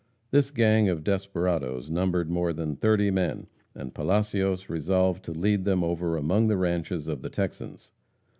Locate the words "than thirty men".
2.53-3.45